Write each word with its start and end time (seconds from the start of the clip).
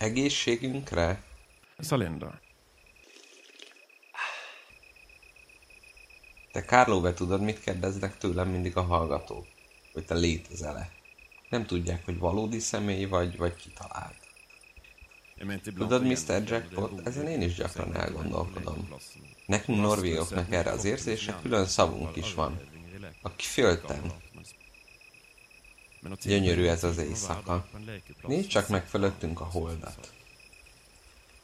Egészségünkre? 0.00 1.22
Salinda. 1.78 2.40
Te 6.52 6.64
Kárlóve 6.64 7.14
tudod, 7.14 7.40
mit 7.40 7.60
kérdeznek 7.60 8.18
tőlem 8.18 8.48
mindig 8.48 8.76
a 8.76 8.82
hallgatók? 8.82 9.46
Hogy 9.92 10.04
te 10.04 10.14
létezel-e? 10.14 10.90
Nem 11.48 11.66
tudják, 11.66 12.04
hogy 12.04 12.18
valódi 12.18 12.58
személy 12.58 13.04
vagy, 13.04 13.36
vagy 13.36 13.56
kitalált. 13.56 14.16
Tudod, 15.62 16.04
Mr. 16.04 16.42
Jackpot, 16.46 17.06
ezen 17.06 17.26
én 17.26 17.42
is 17.42 17.54
gyakran 17.54 17.96
elgondolkodom. 17.96 18.88
Nekünk 19.46 19.78
norvégoknak 19.80 20.52
erre 20.52 20.70
az 20.70 20.84
érzése 20.84 21.38
külön 21.42 21.66
szavunk 21.66 22.16
is 22.16 22.34
van. 22.34 22.60
A 23.22 23.34
kifölten. 23.36 24.12
Gyönyörű 26.22 26.64
ez 26.64 26.84
az 26.84 26.98
éjszaka. 26.98 27.66
Nézd 28.22 28.48
csak 28.48 28.68
meg 28.68 28.86
fölöttünk 28.86 29.40
a 29.40 29.44
holdat. 29.44 30.12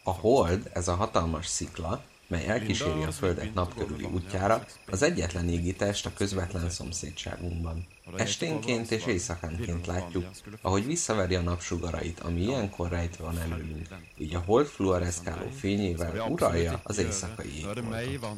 A 0.02 0.10
hold, 0.10 0.70
ez 0.72 0.88
a 0.88 0.94
hatalmas 0.94 1.46
szikla, 1.46 2.04
mely 2.26 2.46
elkíséri 2.46 3.02
a 3.02 3.12
Földet 3.12 3.54
napkörüli 3.54 4.04
útjára, 4.04 4.66
az 4.86 5.02
egyetlen 5.02 5.48
égitest 5.48 6.06
a 6.06 6.12
közvetlen 6.12 6.70
szomszédságunkban. 6.70 7.86
Esténként 8.16 8.90
és 8.90 9.06
éjszakánként 9.06 9.86
látjuk, 9.86 10.26
ahogy 10.60 10.86
visszaveri 10.86 11.34
a 11.34 11.40
napsugarait, 11.40 12.20
ami 12.20 12.40
ilyenkor 12.40 12.88
rejtve 12.88 13.24
van 13.24 13.38
előlünk, 13.38 13.88
így 14.18 14.34
a 14.34 14.42
hold 14.46 14.66
fluoreszkáló 14.66 15.48
fényével 15.48 16.28
uralja 16.28 16.80
az 16.82 16.98
éjszakai 16.98 17.56
égboltot. 17.56 18.36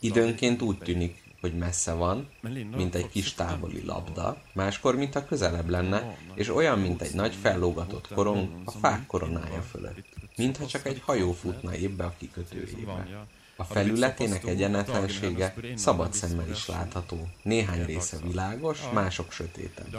Időnként 0.00 0.62
úgy 0.62 0.78
tűnik, 0.78 1.22
hogy 1.42 1.58
messze 1.58 1.92
van, 1.92 2.28
mint 2.76 2.94
egy 2.94 3.08
kis 3.08 3.34
távoli 3.34 3.84
labda, 3.84 4.42
máskor, 4.52 4.96
mintha 4.96 5.24
közelebb 5.24 5.68
lenne, 5.68 6.16
és 6.34 6.48
olyan, 6.48 6.78
mint 6.78 7.02
egy 7.02 7.14
nagy 7.14 7.34
fellógatott 7.34 8.08
korong 8.14 8.48
a 8.64 8.70
fák 8.70 9.06
koronája 9.06 9.62
fölött. 9.70 10.04
Mintha 10.36 10.66
csak 10.66 10.86
egy 10.86 11.00
hajó 11.04 11.32
futna 11.32 11.74
évbe 11.74 12.04
a 12.04 12.14
kikötőjébe. 12.18 13.26
A 13.56 13.64
felületének 13.64 14.44
egyenetlensége 14.44 15.54
szabad 15.74 16.12
szemmel 16.12 16.50
is 16.50 16.66
látható. 16.66 17.28
Néhány 17.42 17.84
része 17.84 18.16
világos, 18.26 18.78
mások 18.92 19.32
sötétebb. 19.32 19.94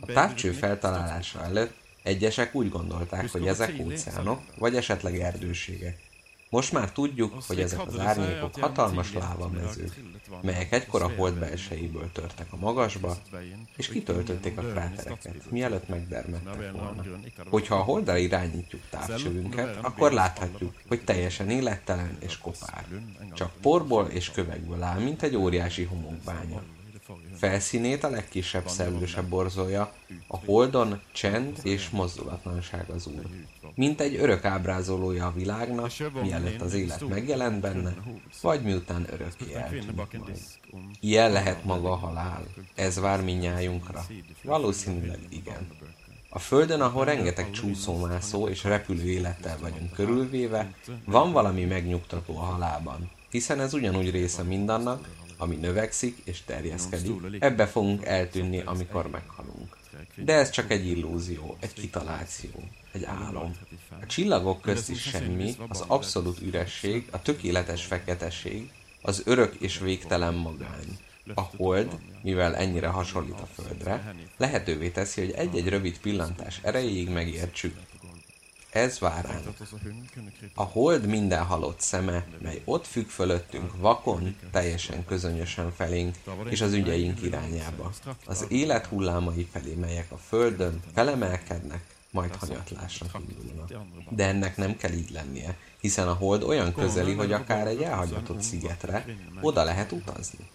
A 0.00 0.06
távcső 0.06 0.52
feltalálása 0.52 1.42
előtt 1.42 1.74
egyesek 2.02 2.54
úgy 2.54 2.68
gondolták, 2.68 3.30
hogy 3.30 3.46
ezek 3.46 3.74
óceánok, 3.80 4.42
vagy 4.58 4.76
esetleg 4.76 5.20
erdőségek. 5.20 5.98
Most 6.54 6.72
már 6.72 6.92
tudjuk, 6.92 7.34
hogy 7.46 7.60
ezek 7.60 7.86
az 7.86 7.98
árnyékok 7.98 8.56
hatalmas 8.60 9.12
lávamezők, 9.12 10.00
melyek 10.42 10.72
egykor 10.72 11.02
a 11.02 11.10
hold 11.16 11.34
belsejéből 11.34 12.12
törtek 12.12 12.46
a 12.52 12.56
magasba, 12.56 13.16
és 13.76 13.88
kitöltötték 13.88 14.58
a 14.58 14.62
krátereket, 14.62 15.50
mielőtt 15.50 15.88
megdermedtek 15.88 16.72
volna. 16.72 17.02
Hogyha 17.48 17.74
a 17.74 17.82
holdra 17.82 18.16
irányítjuk 18.16 18.80
távcsövünket, 18.90 19.78
akkor 19.80 20.12
láthatjuk, 20.12 20.74
hogy 20.88 21.04
teljesen 21.04 21.50
élettelen 21.50 22.16
és 22.20 22.38
kopár. 22.38 22.84
Csak 23.34 23.52
porból 23.60 24.06
és 24.06 24.30
kövekből 24.30 24.82
áll, 24.82 25.00
mint 25.00 25.22
egy 25.22 25.36
óriási 25.36 25.84
homokbánya. 25.84 26.62
Felszínét 27.36 28.04
a 28.04 28.08
legkisebb 28.08 28.68
szellőse 28.68 29.22
borzolja, 29.22 29.92
a 30.26 30.36
holdon 30.36 31.00
csend 31.12 31.58
és 31.62 31.90
mozdulatlanság 31.90 32.88
az 32.90 33.06
úr. 33.06 33.26
Mint 33.74 34.00
egy 34.00 34.14
örök 34.14 34.44
ábrázolója 34.44 35.26
a 35.26 35.32
világnak, 35.32 35.90
mielőtt 36.22 36.60
az 36.60 36.74
élet 36.74 37.08
megjelent 37.08 37.60
benne, 37.60 37.94
vagy 38.42 38.62
miután 38.62 39.06
örökké 39.12 39.54
eltűnik 39.54 39.94
majd. 39.94 40.38
Ilyen 41.00 41.32
lehet 41.32 41.64
maga 41.64 41.90
a 41.90 41.96
halál. 41.96 42.44
Ez 42.74 43.00
vár 43.00 43.22
minnyájunkra. 43.22 44.06
Valószínűleg 44.42 45.18
igen. 45.28 45.68
A 46.28 46.38
Földön, 46.38 46.80
ahol 46.80 47.04
rengeteg 47.04 47.50
csúszómászó 47.50 48.48
és 48.48 48.64
repülő 48.64 49.04
élettel 49.04 49.58
vagyunk 49.60 49.92
körülvéve, 49.92 50.74
van 51.04 51.32
valami 51.32 51.64
megnyugtató 51.64 52.36
a 52.38 52.42
halálban, 52.42 53.10
hiszen 53.30 53.60
ez 53.60 53.74
ugyanúgy 53.74 54.10
része 54.10 54.42
mindannak, 54.42 55.08
ami 55.36 55.56
növekszik 55.56 56.18
és 56.24 56.42
terjeszkedik, 56.42 57.12
ebbe 57.38 57.66
fogunk 57.66 58.04
eltűnni, 58.04 58.62
amikor 58.64 59.10
meghalunk. 59.10 59.76
De 60.16 60.32
ez 60.32 60.50
csak 60.50 60.70
egy 60.70 60.86
illúzió, 60.86 61.56
egy 61.60 61.72
kitaláció, 61.72 62.50
egy 62.92 63.04
álom. 63.04 63.56
A 64.02 64.06
csillagok 64.06 64.60
közt 64.60 64.90
is 64.90 65.00
semmi, 65.00 65.54
az 65.68 65.84
abszolút 65.86 66.40
üresség, 66.40 67.08
a 67.10 67.22
tökéletes 67.22 67.84
feketeség, 67.84 68.70
az 69.02 69.22
örök 69.24 69.54
és 69.54 69.78
végtelen 69.78 70.34
magány. 70.34 70.98
A 71.34 71.40
hold, 71.40 71.98
mivel 72.22 72.56
ennyire 72.56 72.88
hasonlít 72.88 73.40
a 73.40 73.48
Földre, 73.62 74.14
lehetővé 74.36 74.88
teszi, 74.88 75.20
hogy 75.20 75.30
egy-egy 75.30 75.68
rövid 75.68 75.98
pillantás 75.98 76.60
erejéig 76.62 77.08
megértsük, 77.08 77.76
ez 78.74 78.98
vár 78.98 79.24
ránk. 79.24 79.46
A 80.54 80.62
hold 80.62 81.06
minden 81.06 81.44
halott 81.44 81.80
szeme, 81.80 82.26
mely 82.42 82.62
ott 82.64 82.86
függ 82.86 83.08
fölöttünk 83.08 83.76
vakon, 83.76 84.36
teljesen 84.50 85.04
közönösen 85.04 85.72
felénk, 85.72 86.16
és 86.48 86.60
az 86.60 86.72
ügyeink 86.72 87.22
irányába. 87.22 87.92
Az 88.26 88.46
élet 88.48 88.86
hullámai 88.86 89.48
felé, 89.52 89.74
melyek 89.74 90.12
a 90.12 90.16
földön 90.16 90.82
felemelkednek, 90.94 91.84
majd 92.10 92.34
hanyatlásra 92.34 93.06
indulnak. 93.28 93.70
De 94.08 94.26
ennek 94.26 94.56
nem 94.56 94.76
kell 94.76 94.92
így 94.92 95.10
lennie, 95.10 95.56
hiszen 95.80 96.08
a 96.08 96.12
hold 96.12 96.42
olyan 96.42 96.74
közeli, 96.74 97.12
hogy 97.12 97.32
akár 97.32 97.66
egy 97.66 97.82
elhagyatott 97.82 98.42
szigetre 98.42 99.04
oda 99.40 99.64
lehet 99.64 99.92
utazni. 99.92 100.48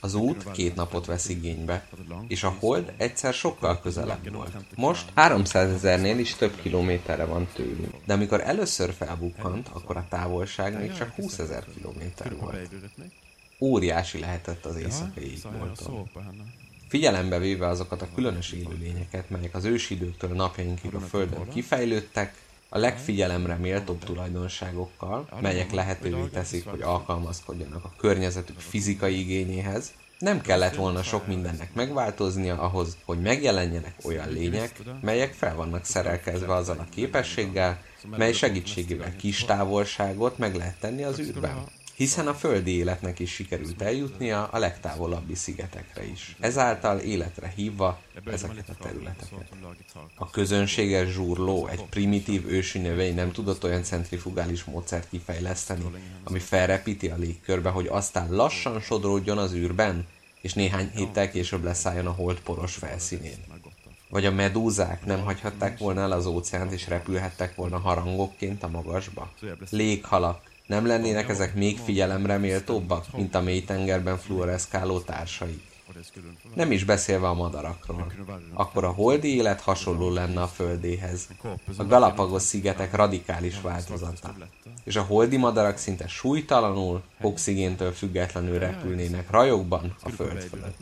Az 0.00 0.14
út 0.14 0.50
két 0.50 0.74
napot 0.74 1.06
vesz 1.06 1.28
igénybe, 1.28 1.86
és 2.28 2.42
a 2.42 2.56
hold 2.58 2.92
egyszer 2.96 3.34
sokkal 3.34 3.80
közelebb 3.80 4.32
volt. 4.32 4.56
Most 4.74 5.10
300 5.14 5.70
ezernél 5.70 6.18
is 6.18 6.34
több 6.34 6.60
kilométerre 6.60 7.24
van 7.24 7.48
tőlünk. 7.54 7.94
De 8.04 8.12
amikor 8.12 8.40
először 8.40 8.92
felbukkant, 8.92 9.68
akkor 9.72 9.96
a 9.96 10.06
távolság 10.08 10.78
még 10.80 10.92
csak 10.92 11.14
20 11.14 11.38
ezer 11.38 11.64
kilométer 11.74 12.36
volt. 12.36 12.68
Óriási 13.60 14.18
lehetett 14.18 14.64
az 14.64 14.76
éjszakai 14.76 15.30
égbolton. 15.30 16.10
Figyelembe 16.88 17.38
véve 17.38 17.66
azokat 17.66 18.02
a 18.02 18.08
különös 18.14 18.52
élőlényeket, 18.52 19.30
melyek 19.30 19.54
az 19.54 19.64
ősidőktől 19.64 20.34
napjainkig 20.34 20.94
a 20.94 21.00
Földön 21.00 21.48
kifejlődtek, 21.48 22.34
a 22.68 22.78
legfigyelemre 22.78 23.54
méltóbb 23.54 24.04
tulajdonságokkal, 24.04 25.28
melyek 25.40 25.72
lehetővé 25.72 26.24
teszik, 26.32 26.66
hogy 26.66 26.80
alkalmazkodjanak 26.80 27.84
a 27.84 27.92
környezetük 27.96 28.58
fizikai 28.58 29.18
igényéhez, 29.18 29.92
nem 30.18 30.40
kellett 30.40 30.74
volna 30.74 31.02
sok 31.02 31.26
mindennek 31.26 31.74
megváltoznia 31.74 32.60
ahhoz, 32.60 32.96
hogy 33.04 33.20
megjelenjenek 33.20 33.94
olyan 34.04 34.28
lények, 34.28 34.82
melyek 35.00 35.32
fel 35.32 35.54
vannak 35.54 35.84
szerelkezve 35.84 36.54
azzal 36.54 36.78
a 36.78 36.86
képességgel, 36.94 37.82
mely 38.16 38.32
segítségével 38.32 39.16
kis 39.16 39.44
távolságot 39.44 40.38
meg 40.38 40.54
lehet 40.54 40.80
tenni 40.80 41.02
az 41.02 41.18
űrben 41.18 41.64
hiszen 41.96 42.26
a 42.26 42.34
földi 42.34 42.70
életnek 42.70 43.18
is 43.18 43.30
sikerült 43.30 43.82
eljutnia 43.82 44.44
a 44.46 44.58
legtávolabbi 44.58 45.34
szigetekre 45.34 46.04
is. 46.04 46.36
Ezáltal 46.40 46.98
életre 46.98 47.52
hívva 47.56 48.00
ezeket 48.24 48.68
a 48.68 48.74
területeket. 48.82 49.54
A 50.14 50.30
közönséges 50.30 51.08
zsúrló, 51.08 51.66
egy 51.66 51.84
primitív 51.84 52.46
ősi 52.48 52.78
növény 52.78 53.14
nem 53.14 53.32
tudott 53.32 53.64
olyan 53.64 53.82
centrifugális 53.82 54.64
módszert 54.64 55.08
kifejleszteni, 55.08 55.84
ami 56.24 56.38
felrepíti 56.38 57.08
a 57.08 57.16
légkörbe, 57.16 57.70
hogy 57.70 57.86
aztán 57.86 58.30
lassan 58.30 58.80
sodródjon 58.80 59.38
az 59.38 59.52
űrben, 59.52 60.06
és 60.40 60.54
néhány 60.54 60.90
héttel 60.94 61.30
később 61.30 61.64
leszálljon 61.64 62.06
a 62.06 62.12
hold 62.12 62.40
poros 62.40 62.74
felszínén. 62.74 63.38
Vagy 64.08 64.24
a 64.24 64.30
medúzák 64.30 65.04
nem 65.04 65.20
hagyhatták 65.20 65.78
volna 65.78 66.00
el 66.00 66.12
az 66.12 66.26
óceánt, 66.26 66.72
és 66.72 66.88
repülhettek 66.88 67.54
volna 67.54 67.78
harangokként 67.78 68.62
a 68.62 68.68
magasba? 68.68 69.32
Léghalak, 69.70 70.54
nem 70.66 70.86
lennének 70.86 71.28
ezek 71.28 71.54
még 71.54 71.78
figyelemre 71.78 72.38
méltóbbak, 72.38 73.16
mint 73.16 73.34
a 73.34 73.40
mélytengerben 73.40 74.18
fluoreszkáló 74.18 75.00
társai? 75.00 75.62
Nem 76.54 76.72
is 76.72 76.84
beszélve 76.84 77.28
a 77.28 77.34
madarakról. 77.34 78.12
Akkor 78.54 78.84
a 78.84 78.90
holdi 78.90 79.36
élet 79.36 79.60
hasonló 79.60 80.10
lenne 80.10 80.42
a 80.42 80.46
földéhez. 80.46 81.28
A 81.76 81.84
Galapagos 81.84 82.42
szigetek 82.42 82.94
radikális 82.94 83.60
változata. 83.60 84.34
És 84.84 84.96
a 84.96 85.02
holdi 85.02 85.36
madarak 85.36 85.76
szinte 85.76 86.06
súlytalanul, 86.06 87.02
oxigéntől 87.20 87.92
függetlenül 87.92 88.58
repülnének 88.58 89.30
rajokban 89.30 89.94
a 90.02 90.08
föld 90.08 90.42
fölött. 90.42 90.76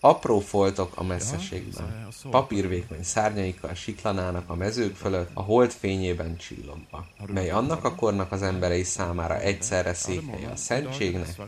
Apró 0.00 0.40
foltok 0.40 0.96
a 0.96 1.02
messzeségben, 1.02 2.08
papírvékony 2.30 3.02
szárnyaikkal 3.02 3.74
siklanának 3.74 4.50
a 4.50 4.54
mezők 4.54 4.96
fölött, 4.96 5.30
a 5.32 5.42
hold 5.42 5.70
fényében 5.70 6.36
csillogva, 6.36 7.06
mely 7.26 7.50
annak 7.50 7.84
a 7.84 7.94
kornak 7.94 8.32
az 8.32 8.42
emberei 8.42 8.82
számára 8.82 9.38
egyszerre 9.38 9.94
székhelye 9.94 10.48
a 10.48 10.56
szentségnek 10.56 11.40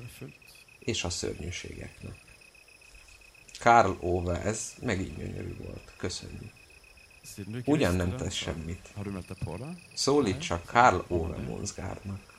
és 0.79 1.05
a 1.05 1.11
szörnyűségeknek. 1.11 2.15
Karl 3.61 3.91
Ove, 4.01 4.43
ez 4.43 4.73
megint 4.81 5.17
gyönyörű 5.17 5.57
volt. 5.65 5.93
Köszönjük. 5.97 6.53
Ugyan 7.65 7.95
nem 7.95 8.17
tesz 8.17 8.35
semmit. 8.35 8.89
Szólít 9.95 10.41
csak 10.41 10.65
Karl 10.65 10.99
Ove 11.09 11.37
Monsgárnak. 11.37 12.32